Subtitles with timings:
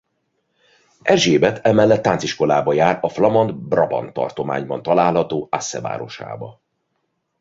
[1.01, 6.61] Erzsébet emellett tánciskolába jár a Flamand-Brabant tartományban található Asse városába.